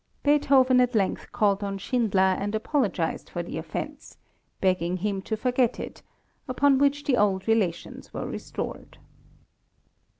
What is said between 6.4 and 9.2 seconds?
upon which the old relations were restored.